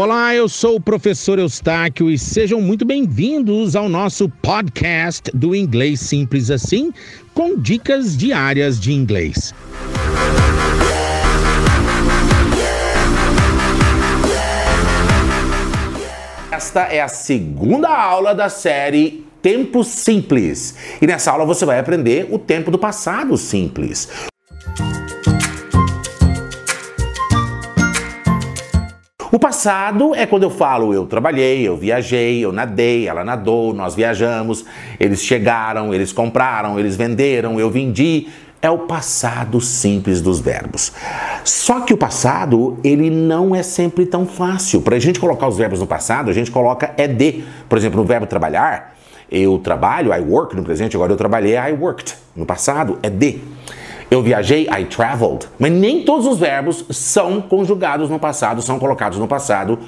Olá, 0.00 0.32
eu 0.32 0.48
sou 0.48 0.76
o 0.76 0.80
professor 0.80 1.40
Eustáquio 1.40 2.08
e 2.08 2.16
sejam 2.16 2.60
muito 2.60 2.84
bem-vindos 2.84 3.74
ao 3.74 3.88
nosso 3.88 4.28
podcast 4.28 5.28
do 5.34 5.56
Inglês 5.56 5.98
Simples 5.98 6.52
Assim, 6.52 6.92
com 7.34 7.58
dicas 7.58 8.16
diárias 8.16 8.78
de 8.78 8.92
inglês. 8.92 9.52
Esta 16.52 16.82
é 16.82 17.00
a 17.00 17.08
segunda 17.08 17.88
aula 17.88 18.36
da 18.36 18.48
série 18.48 19.26
Tempo 19.42 19.82
Simples. 19.82 20.76
E 21.02 21.08
nessa 21.08 21.32
aula 21.32 21.44
você 21.44 21.66
vai 21.66 21.80
aprender 21.80 22.28
o 22.30 22.38
tempo 22.38 22.70
do 22.70 22.78
passado 22.78 23.36
simples. 23.36 24.08
O 29.30 29.38
passado 29.38 30.14
é 30.14 30.24
quando 30.24 30.44
eu 30.44 30.50
falo 30.50 30.94
eu 30.94 31.04
trabalhei, 31.04 31.68
eu 31.68 31.76
viajei, 31.76 32.42
eu 32.42 32.50
nadei, 32.50 33.06
ela 33.06 33.22
nadou, 33.22 33.74
nós 33.74 33.94
viajamos, 33.94 34.64
eles 34.98 35.22
chegaram, 35.22 35.92
eles 35.92 36.12
compraram, 36.12 36.78
eles 36.78 36.96
venderam, 36.96 37.60
eu 37.60 37.70
vendi. 37.70 38.28
É 38.60 38.68
o 38.70 38.78
passado 38.78 39.60
simples 39.60 40.20
dos 40.20 40.40
verbos. 40.40 40.92
Só 41.44 41.80
que 41.80 41.94
o 41.94 41.96
passado, 41.96 42.78
ele 42.82 43.08
não 43.08 43.54
é 43.54 43.62
sempre 43.62 44.04
tão 44.04 44.26
fácil. 44.26 44.80
Para 44.80 44.96
a 44.96 44.98
gente 44.98 45.20
colocar 45.20 45.46
os 45.46 45.56
verbos 45.56 45.78
no 45.78 45.86
passado, 45.86 46.28
a 46.28 46.32
gente 46.32 46.50
coloca 46.50 46.92
ed. 46.98 47.44
Por 47.68 47.78
exemplo, 47.78 48.00
no 48.00 48.04
verbo 48.04 48.26
trabalhar, 48.26 48.96
eu 49.30 49.58
trabalho, 49.58 50.12
I 50.12 50.20
work 50.20 50.56
no 50.56 50.64
presente, 50.64 50.96
agora 50.96 51.12
eu 51.12 51.16
trabalhei, 51.16 51.54
I 51.54 51.72
worked. 51.72 52.16
No 52.34 52.44
passado, 52.44 52.98
é 53.00 53.08
de. 53.08 53.40
Eu 54.10 54.22
viajei, 54.22 54.62
I 54.62 54.84
traveled. 54.86 55.46
Mas 55.58 55.70
nem 55.70 56.02
todos 56.02 56.26
os 56.26 56.38
verbos 56.38 56.84
são 56.90 57.40
conjugados 57.42 58.08
no 58.08 58.18
passado, 58.18 58.62
são 58.62 58.78
colocados 58.78 59.18
no 59.18 59.28
passado 59.28 59.78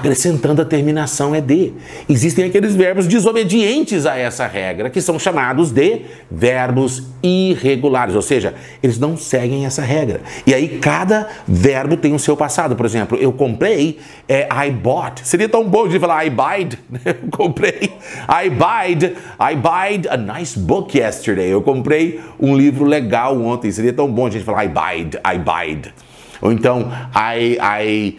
acrescentando 0.00 0.62
a 0.62 0.64
terminação 0.64 1.34
é 1.34 1.40
de. 1.40 1.72
Existem 2.08 2.46
aqueles 2.46 2.74
verbos 2.74 3.06
desobedientes 3.06 4.06
a 4.06 4.16
essa 4.16 4.46
regra, 4.46 4.88
que 4.88 5.00
são 5.00 5.18
chamados 5.18 5.70
de 5.70 6.02
verbos 6.30 7.02
irregulares, 7.22 8.14
ou 8.14 8.22
seja, 8.22 8.54
eles 8.82 8.98
não 8.98 9.16
seguem 9.16 9.66
essa 9.66 9.82
regra. 9.82 10.22
E 10.46 10.54
aí 10.54 10.78
cada 10.80 11.28
verbo 11.46 11.96
tem 11.96 12.14
o 12.14 12.18
seu 12.18 12.36
passado. 12.36 12.74
Por 12.74 12.86
exemplo, 12.86 13.18
eu 13.18 13.32
comprei, 13.32 13.98
é, 14.26 14.48
I 14.66 14.70
bought. 14.70 15.26
Seria 15.28 15.48
tão 15.48 15.68
bom 15.68 15.86
de 15.86 15.98
falar 16.00 16.24
I 16.24 16.30
buyed. 16.30 16.78
Eu 17.04 17.30
comprei, 17.30 17.92
I 18.28 18.50
buyed, 18.50 19.16
I 19.38 19.56
buyed 19.56 20.08
a 20.08 20.16
nice 20.16 20.58
book 20.58 20.96
yesterday. 20.96 21.48
Eu 21.48 21.62
comprei 21.62 22.20
um 22.38 22.56
livro 22.56 22.84
legal 22.84 23.40
ontem. 23.40 23.70
Seria 23.70 23.92
tão 23.92 24.10
bom 24.10 24.26
a 24.26 24.30
gente 24.30 24.44
falar 24.44 24.64
I 24.64 24.68
buyed, 24.68 25.18
I 25.24 25.38
buyed. 25.38 25.92
Ou 26.40 26.50
então, 26.52 26.90
I, 27.14 27.58
I, 27.60 28.18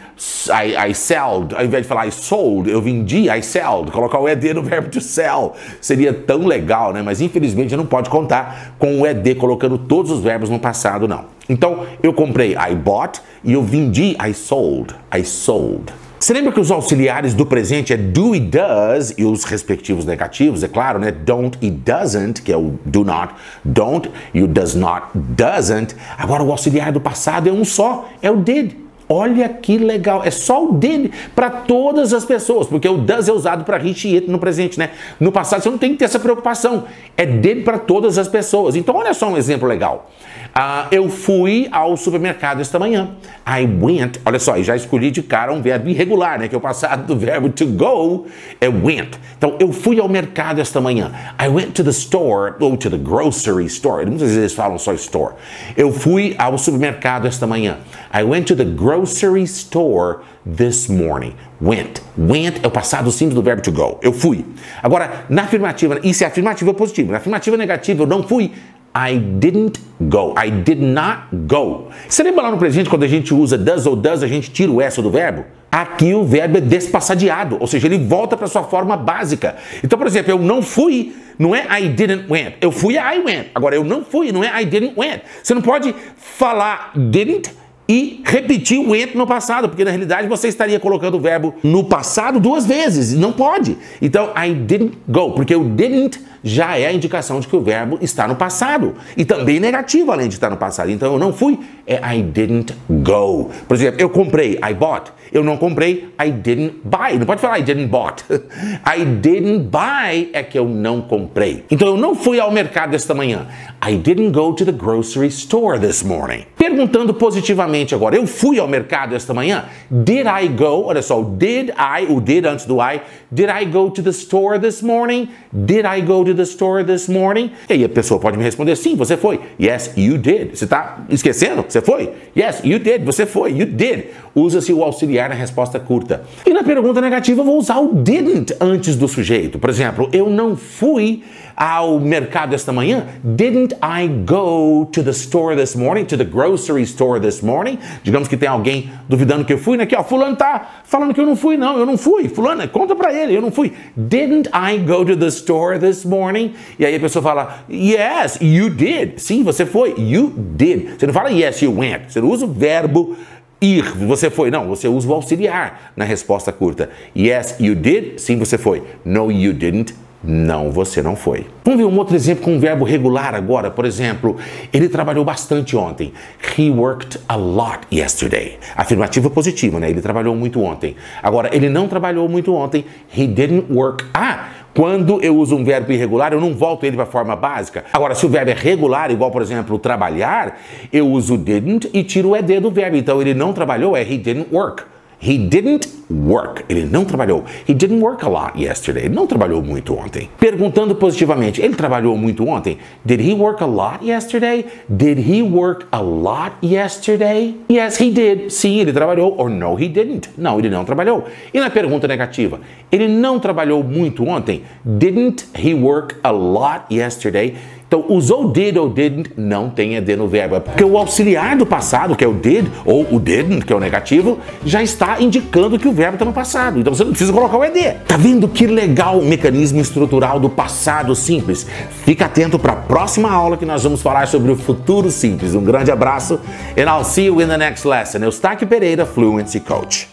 I, 0.49 0.89
I 0.89 0.93
sold, 0.93 1.55
ao 1.55 1.65
invés 1.65 1.83
de 1.83 1.87
falar 1.87 2.07
I 2.07 2.11
sold, 2.11 2.69
eu 2.69 2.81
vendi, 2.81 3.29
I 3.29 3.41
sold. 3.41 3.91
Colocar 3.91 4.19
o 4.19 4.29
ED 4.29 4.53
no 4.53 4.61
verbo 4.63 4.89
to 4.89 5.01
sell. 5.01 5.53
Seria 5.79 6.13
tão 6.13 6.45
legal, 6.45 6.93
né? 6.93 7.01
Mas 7.01 7.21
infelizmente 7.21 7.75
não 7.75 7.85
pode 7.85 8.09
contar 8.09 8.75
com 8.77 9.01
o 9.01 9.07
ED 9.07 9.35
colocando 9.35 9.77
todos 9.77 10.11
os 10.11 10.21
verbos 10.21 10.49
no 10.49 10.59
passado, 10.59 11.07
não. 11.07 11.25
Então, 11.49 11.85
eu 12.01 12.13
comprei 12.13 12.53
I 12.53 12.75
bought 12.75 13.21
e 13.43 13.53
eu 13.53 13.63
vendi 13.63 14.15
I 14.23 14.33
sold. 14.33 14.93
I 15.13 15.23
sold. 15.23 15.91
Você 16.21 16.33
lembra 16.33 16.51
que 16.51 16.59
os 16.59 16.69
auxiliares 16.69 17.33
do 17.33 17.47
presente 17.47 17.93
é 17.93 17.97
do 17.97 18.35
e 18.35 18.39
does 18.39 19.11
e 19.17 19.25
os 19.25 19.43
respectivos 19.43 20.05
negativos, 20.05 20.63
é 20.63 20.67
claro, 20.67 20.99
né? 20.99 21.09
Don't 21.09 21.57
e 21.59 21.71
doesn't, 21.71 22.43
que 22.43 22.53
é 22.53 22.55
o 22.55 22.75
do 22.85 23.03
not, 23.03 23.33
don't 23.65 24.07
e 24.31 24.43
o 24.43 24.47
does 24.47 24.75
not, 24.75 25.07
doesn't. 25.15 25.95
Agora 26.15 26.43
o 26.43 26.51
auxiliar 26.51 26.91
do 26.91 27.01
passado 27.01 27.49
é 27.49 27.51
um 27.51 27.65
só, 27.65 28.07
é 28.21 28.29
o 28.29 28.35
did. 28.35 28.73
Olha 29.09 29.49
que 29.49 29.79
legal, 29.79 30.21
é 30.23 30.29
só 30.29 30.63
o 30.63 30.73
did 30.73 31.11
para 31.33 31.49
todas 31.49 32.13
as 32.13 32.23
pessoas, 32.23 32.67
porque 32.67 32.87
o 32.87 32.97
does 32.97 33.27
é 33.27 33.33
usado 33.33 33.63
para 33.63 33.77
hit 33.79 34.07
e 34.07 34.13
it 34.13 34.29
no 34.29 34.37
presente, 34.37 34.77
né? 34.77 34.91
No 35.19 35.31
passado 35.31 35.63
você 35.63 35.71
não 35.71 35.79
tem 35.79 35.93
que 35.93 35.97
ter 35.97 36.05
essa 36.05 36.19
preocupação, 36.19 36.83
é 37.17 37.25
did 37.25 37.63
para 37.63 37.79
todas 37.79 38.19
as 38.19 38.27
pessoas. 38.27 38.75
Então 38.75 38.95
olha 38.95 39.15
só 39.15 39.27
um 39.27 39.37
exemplo 39.37 39.67
legal. 39.67 40.11
Uh, 40.51 40.87
eu 40.91 41.09
fui 41.09 41.69
ao 41.71 41.95
supermercado 41.95 42.59
esta 42.59 42.77
manhã. 42.77 43.11
I 43.47 43.65
went, 43.65 44.17
olha 44.25 44.37
só, 44.37 44.57
e 44.57 44.63
já 44.63 44.75
escolhi 44.75 45.09
de 45.09 45.23
cara 45.23 45.53
um 45.53 45.61
verbo 45.61 45.87
irregular, 45.87 46.37
né? 46.37 46.49
Que 46.49 46.55
é 46.55 46.57
o 46.57 46.61
passado 46.61 47.07
do 47.07 47.15
verbo 47.15 47.49
to 47.49 47.65
go 47.65 48.27
é 48.59 48.67
went. 48.67 49.17
Então, 49.37 49.55
eu 49.59 49.71
fui 49.71 49.99
ao 49.99 50.09
mercado 50.09 50.59
esta 50.59 50.81
manhã. 50.81 51.11
I 51.41 51.47
went 51.47 51.71
to 51.71 51.83
the 51.83 51.91
store, 51.91 52.55
ou 52.59 52.75
to 52.75 52.89
the 52.89 52.97
grocery 52.97 53.65
store. 53.65 54.05
Muitas 54.05 54.27
vezes 54.27 54.37
eles 54.37 54.53
falam 54.53 54.77
só 54.77 54.93
store. 54.93 55.35
Eu 55.77 55.91
fui 55.91 56.35
ao 56.37 56.57
supermercado 56.57 57.27
esta 57.27 57.47
manhã. 57.47 57.77
I 58.13 58.23
went 58.23 58.45
to 58.47 58.55
the 58.55 58.65
grocery 58.65 59.43
store 59.43 60.19
this 60.45 60.89
morning. 60.89 61.33
Went. 61.61 62.01
Went 62.17 62.59
é 62.61 62.67
o 62.67 62.71
passado 62.71 63.09
simples 63.09 63.35
do 63.35 63.41
verbo 63.41 63.61
to 63.61 63.71
go. 63.71 63.97
Eu 64.01 64.11
fui. 64.11 64.45
Agora, 64.83 65.25
na 65.29 65.43
afirmativa, 65.43 65.99
isso 66.03 66.25
é 66.25 66.27
afirmativa 66.27 66.73
positiva. 66.73 67.13
Na 67.13 67.19
afirmativa 67.19 67.55
negativa, 67.55 68.03
eu 68.03 68.07
não 68.07 68.23
fui. 68.23 68.51
I 68.93 69.17
didn't 69.17 69.79
go. 70.01 70.35
I 70.37 70.49
did 70.49 70.81
not 70.81 71.23
go. 71.31 71.87
Você 72.07 72.23
lembra 72.23 72.43
lá 72.43 72.51
no 72.51 72.57
presente 72.57 72.89
quando 72.89 73.03
a 73.03 73.07
gente 73.07 73.33
usa 73.33 73.57
does 73.57 73.85
ou 73.85 73.95
does, 73.95 74.21
a 74.21 74.27
gente 74.27 74.51
tira 74.51 74.71
o 74.71 74.81
S 74.81 75.01
do 75.01 75.09
verbo? 75.09 75.45
Aqui 75.71 76.13
o 76.13 76.25
verbo 76.25 76.57
é 76.57 76.61
despassadeado, 76.61 77.55
ou 77.57 77.65
seja, 77.65 77.87
ele 77.87 77.97
volta 77.97 78.35
para 78.35 78.47
sua 78.47 78.63
forma 78.63 78.97
básica. 78.97 79.55
Então, 79.81 79.97
por 79.97 80.05
exemplo, 80.05 80.31
eu 80.31 80.37
não 80.37 80.61
fui, 80.61 81.15
não 81.39 81.55
é 81.55 81.65
I 81.79 81.87
didn't 81.87 82.25
went. 82.29 82.55
Eu 82.59 82.73
fui, 82.73 82.95
I 82.95 83.23
went. 83.23 83.47
Agora, 83.55 83.75
eu 83.75 83.83
não 83.83 84.03
fui, 84.03 84.33
não 84.33 84.43
é 84.43 84.61
I 84.61 84.65
didn't 84.65 84.99
went. 84.99 85.21
Você 85.41 85.53
não 85.53 85.61
pode 85.61 85.95
falar 86.17 86.91
didn't 86.93 87.49
e 87.87 88.21
repetir 88.25 88.79
went 88.79 89.15
no 89.15 89.25
passado, 89.25 89.69
porque 89.69 89.85
na 89.85 89.91
realidade 89.91 90.27
você 90.27 90.49
estaria 90.49 90.79
colocando 90.79 91.15
o 91.15 91.19
verbo 91.21 91.55
no 91.63 91.85
passado 91.85 92.39
duas 92.39 92.65
vezes, 92.65 93.17
não 93.17 93.31
pode. 93.31 93.77
Então, 94.01 94.31
I 94.35 94.53
didn't 94.53 94.97
go, 95.07 95.31
porque 95.31 95.55
o 95.55 95.63
didn't 95.63 96.19
já 96.43 96.77
é 96.77 96.87
a 96.87 96.93
indicação 96.93 97.39
de 97.39 97.47
que 97.47 97.55
o 97.55 97.61
verbo 97.61 97.97
está 98.01 98.27
no 98.27 98.35
passado. 98.35 98.95
E 99.15 99.25
também 99.25 99.59
negativo, 99.59 100.11
além 100.11 100.27
de 100.27 100.35
estar 100.35 100.49
no 100.49 100.57
passado. 100.57 100.89
Então 100.89 101.13
eu 101.13 101.19
não 101.19 101.33
fui, 101.33 101.59
é 101.85 101.95
I 102.15 102.21
didn't 102.21 102.73
go. 102.89 103.49
Por 103.67 103.75
exemplo, 103.75 104.01
eu 104.01 104.09
comprei, 104.09 104.59
I 104.63 104.73
bought. 104.73 105.11
Eu 105.31 105.43
não 105.43 105.55
comprei, 105.55 106.09
I 106.21 106.29
didn't 106.29 106.81
buy. 106.83 107.17
Não 107.17 107.25
pode 107.25 107.39
falar 107.39 107.59
I 107.59 107.63
didn't 107.63 107.87
bought. 107.87 108.23
I 108.85 109.05
didn't 109.05 109.69
buy 109.69 110.29
é 110.33 110.43
que 110.43 110.59
eu 110.59 110.67
não 110.67 111.01
comprei. 111.01 111.63
Então 111.71 111.87
eu 111.87 111.97
não 111.97 112.15
fui 112.15 112.39
ao 112.39 112.51
mercado 112.51 112.93
esta 112.95 113.13
manhã. 113.13 113.47
I 113.83 113.95
didn't 113.95 114.31
go 114.31 114.53
to 114.53 114.65
the 114.65 114.71
grocery 114.71 115.27
store 115.27 115.79
this 115.79 116.03
morning. 116.03 116.45
Perguntando 116.57 117.13
positivamente 117.13 117.95
agora, 117.95 118.15
eu 118.15 118.27
fui 118.27 118.59
ao 118.59 118.67
mercado 118.67 119.15
esta 119.15 119.33
manhã? 119.33 119.65
Did 119.89 120.27
I 120.27 120.49
go? 120.49 120.85
Olha 120.85 121.01
só, 121.01 121.21
did 121.23 121.69
I, 121.69 122.05
o 122.09 122.19
did 122.19 122.45
antes 122.45 122.65
do 122.65 122.79
I, 122.81 123.01
did 123.31 123.49
I 123.49 123.65
go 123.65 123.89
to 123.89 124.03
the 124.03 124.11
store 124.11 124.59
this 124.59 124.81
morning? 124.81 125.29
Did 125.51 125.85
I 125.85 126.01
go 126.01 126.23
to 126.23 126.30
to 126.31 126.35
the 126.35 126.43
store 126.43 126.83
this 126.83 127.07
morning? 127.07 127.51
E 127.69 127.73
aí 127.73 127.83
a 127.83 127.89
pessoa 127.89 128.19
pode 128.19 128.37
me 128.37 128.43
responder: 128.43 128.75
sim, 128.75 128.95
você 128.95 129.17
foi. 129.17 129.39
Yes, 129.59 129.91
you 129.95 130.17
did. 130.17 130.55
Você 130.55 130.65
está 130.65 131.05
esquecendo? 131.09 131.65
Você 131.67 131.81
foi? 131.81 132.11
Yes, 132.37 132.61
you 132.63 132.79
did. 132.79 133.03
Você 133.03 133.25
foi. 133.25 133.51
You 133.51 133.65
did. 133.65 134.05
Usa-se 134.33 134.71
o 134.71 134.83
auxiliar 134.83 135.29
na 135.29 135.35
resposta 135.35 135.79
curta. 135.79 136.23
E 136.45 136.53
na 136.53 136.63
pergunta 136.63 137.01
negativa, 137.01 137.41
eu 137.41 137.45
vou 137.45 137.57
usar 137.57 137.79
o 137.79 137.93
didn't 137.93 138.55
antes 138.61 138.95
do 138.95 139.07
sujeito. 139.07 139.59
Por 139.59 139.69
exemplo, 139.69 140.09
eu 140.13 140.29
não 140.29 140.55
fui 140.55 141.23
ao 141.55 141.99
mercado 141.99 142.55
esta 142.55 142.71
manhã? 142.71 143.05
Didn't 143.23 143.75
I 143.83 144.07
go 144.07 144.85
to 144.91 145.03
the 145.03 145.11
store 145.11 145.55
this 145.55 145.75
morning? 145.75 146.05
To 146.05 146.17
the 146.17 146.23
grocery 146.23 146.83
store 146.83 147.19
this 147.19 147.41
morning? 147.41 147.77
Digamos 148.03 148.27
que 148.27 148.37
tem 148.37 148.49
alguém 148.49 148.89
duvidando 149.07 149.45
que 149.45 149.53
eu 149.53 149.57
fui, 149.57 149.77
né? 149.77 149.83
Aqui, 149.83 149.95
ó, 149.95 150.03
fulano 150.03 150.35
tá 150.35 150.81
falando 150.85 151.13
que 151.13 151.19
eu 151.19 151.25
não 151.25 151.35
fui, 151.35 151.57
não, 151.57 151.77
eu 151.77 151.85
não 151.85 151.97
fui. 151.97 152.29
Fulano, 152.29 152.67
conta 152.69 152.95
pra 152.95 153.13
ele, 153.13 153.35
eu 153.35 153.41
não 153.41 153.51
fui. 153.51 153.73
Didn't 153.95 154.49
I 154.49 154.77
go 154.79 155.05
to 155.05 155.15
the 155.15 155.27
store 155.27 155.77
this 155.77 156.03
morning? 156.21 156.53
E 156.77 156.85
aí 156.85 156.95
a 156.95 156.99
pessoa 156.99 157.23
fala, 157.23 157.65
yes, 157.69 158.37
you 158.41 158.69
did. 158.69 159.17
Sim, 159.17 159.43
você 159.43 159.65
foi. 159.65 159.95
You 159.97 160.33
did. 160.37 160.99
Você 160.99 161.07
não 161.07 161.13
fala 161.13 161.29
yes, 161.29 161.61
you 161.61 161.77
went. 161.77 162.09
Você 162.09 162.21
não 162.21 162.29
usa 162.29 162.45
o 162.45 162.51
verbo 162.51 163.15
ir, 163.61 163.83
você 163.83 164.29
foi. 164.29 164.49
Não, 164.51 164.67
você 164.67 164.87
usa 164.87 165.07
o 165.07 165.13
auxiliar 165.13 165.91
na 165.95 166.05
resposta 166.05 166.51
curta. 166.51 166.89
Yes, 167.15 167.55
you 167.59 167.75
did. 167.75 168.19
Sim, 168.19 168.37
você 168.37 168.57
foi. 168.57 168.83
No, 169.05 169.31
you 169.31 169.53
didn't. 169.53 169.93
Não, 170.23 170.69
você 170.69 171.01
não 171.01 171.15
foi. 171.15 171.47
Vamos 171.63 171.79
ver 171.79 171.85
um 171.85 171.97
outro 171.97 172.15
exemplo 172.15 172.43
com 172.43 172.53
um 172.53 172.59
verbo 172.59 172.85
regular 172.85 173.33
agora. 173.33 173.71
Por 173.71 173.85
exemplo, 173.85 174.37
ele 174.71 174.87
trabalhou 174.87 175.25
bastante 175.25 175.75
ontem. 175.75 176.13
He 176.55 176.69
worked 176.69 177.19
a 177.27 177.35
lot 177.35 177.79
yesterday. 177.91 178.59
Afirmativa 178.75 179.31
positiva, 179.31 179.79
né? 179.79 179.89
Ele 179.89 179.99
trabalhou 179.99 180.35
muito 180.35 180.61
ontem. 180.61 180.95
Agora, 181.23 181.49
ele 181.51 181.69
não 181.69 181.87
trabalhou 181.87 182.29
muito 182.29 182.53
ontem. 182.53 182.85
He 183.17 183.25
didn't 183.25 183.73
work. 183.73 184.05
Ah, 184.13 184.49
quando 184.73 185.21
eu 185.21 185.35
uso 185.35 185.55
um 185.55 185.63
verbo 185.63 185.91
irregular, 185.91 186.33
eu 186.33 186.39
não 186.39 186.53
volto 186.53 186.85
ele 186.85 186.95
para 186.95 187.03
a 187.03 187.07
forma 187.07 187.35
básica. 187.35 187.85
Agora, 187.91 188.15
se 188.15 188.25
o 188.25 188.29
verbo 188.29 188.51
é 188.51 188.53
regular, 188.53 189.11
igual, 189.11 189.31
por 189.31 189.41
exemplo, 189.41 189.77
trabalhar, 189.77 190.59
eu 190.91 191.09
uso 191.09 191.37
didn't 191.37 191.89
e 191.93 192.03
tiro 192.03 192.29
o 192.29 192.35
ed 192.35 192.59
do 192.59 192.71
verbo. 192.71 192.95
Então, 192.95 193.21
ele 193.21 193.33
não 193.33 193.51
trabalhou, 193.53 193.95
é 193.95 194.01
he 194.01 194.17
didn't 194.17 194.47
work. 194.51 194.83
He 195.23 195.37
didn't 195.37 195.87
work. 196.09 196.65
Ele 196.67 196.85
não 196.85 197.05
trabalhou. 197.05 197.43
He 197.67 197.73
didn't 197.73 198.01
work 198.01 198.25
a 198.25 198.27
lot 198.27 198.59
yesterday. 198.59 199.05
Ele 199.05 199.13
não 199.13 199.27
trabalhou 199.27 199.61
muito 199.61 199.95
ontem. 199.95 200.29
Perguntando 200.39 200.95
positivamente, 200.95 201.61
ele 201.61 201.75
trabalhou 201.75 202.17
muito 202.17 202.47
ontem? 202.47 202.79
Did 203.05 203.21
he 203.21 203.33
work 203.33 203.63
a 203.63 203.67
lot 203.67 204.03
yesterday? 204.03 204.65
Did 204.89 205.19
he 205.19 205.43
work 205.43 205.85
a 205.91 206.01
lot 206.01 206.55
yesterday? 206.63 207.55
Yes, 207.71 208.01
he 208.01 208.09
did. 208.09 208.49
Sim, 208.49 208.79
ele 208.79 208.91
trabalhou. 208.91 209.35
Or 209.37 209.49
no, 209.49 209.79
he 209.79 209.87
didn't. 209.87 210.29
Não, 210.37 210.57
ele 210.57 210.69
não 210.69 210.83
trabalhou. 210.83 211.25
E 211.53 211.59
na 211.59 211.69
pergunta 211.69 212.07
negativa, 212.07 212.59
ele 212.91 213.07
não 213.07 213.39
trabalhou 213.39 213.83
muito 213.83 214.27
ontem? 214.27 214.63
Didn't 214.83 215.45
he 215.55 215.73
work 215.75 216.15
a 216.23 216.31
lot 216.31 216.85
yesterday? 216.91 217.55
Então, 217.91 218.05
usou 218.07 218.47
did 218.47 218.77
ou 218.77 218.87
didn't, 218.87 219.33
não 219.35 219.69
tem 219.69 219.97
ED 219.97 220.15
no 220.15 220.25
verbo. 220.25 220.55
É 220.55 220.61
porque 220.61 220.81
o 220.81 220.97
auxiliar 220.97 221.57
do 221.57 221.65
passado, 221.65 222.15
que 222.15 222.23
é 222.23 222.27
o 222.27 222.31
did, 222.31 222.65
ou 222.85 223.05
o 223.13 223.19
didn't, 223.19 223.65
que 223.65 223.73
é 223.73 223.75
o 223.75 223.81
negativo, 223.81 224.39
já 224.65 224.81
está 224.81 225.21
indicando 225.21 225.77
que 225.77 225.89
o 225.89 225.91
verbo 225.91 226.13
está 226.13 226.23
no 226.23 226.31
passado. 226.31 226.79
Então 226.79 226.95
você 226.95 227.03
não 227.03 227.11
precisa 227.11 227.33
colocar 227.33 227.57
o 227.57 227.65
ED. 227.65 227.95
Tá 228.07 228.15
vendo 228.15 228.47
que 228.47 228.65
legal 228.65 229.19
o 229.19 229.25
mecanismo 229.25 229.81
estrutural 229.81 230.39
do 230.39 230.49
passado 230.49 231.13
simples? 231.13 231.67
Fica 232.05 232.27
atento 232.27 232.57
para 232.57 232.71
a 232.71 232.77
próxima 232.77 233.29
aula 233.29 233.57
que 233.57 233.65
nós 233.65 233.83
vamos 233.83 234.01
falar 234.01 234.25
sobre 234.25 234.53
o 234.53 234.55
futuro 234.55 235.11
simples. 235.11 235.53
Um 235.53 235.65
grande 235.65 235.91
abraço 235.91 236.39
and 236.77 236.83
I'll 236.83 237.03
see 237.03 237.25
you 237.25 237.41
in 237.41 237.47
the 237.47 237.57
next 237.57 237.85
lesson. 237.85 238.19
Eustáquio 238.19 238.67
Pereira, 238.67 239.05
Fluency 239.05 239.59
Coach. 239.59 240.10